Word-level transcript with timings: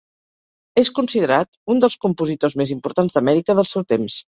És 0.83 0.89
considerat 1.01 1.53
un 1.75 1.85
dels 1.85 1.99
compositors 2.09 2.59
més 2.65 2.77
importants 2.79 3.19
d'Amèrica 3.19 3.61
del 3.63 3.75
seu 3.77 3.91
temps. 3.97 4.23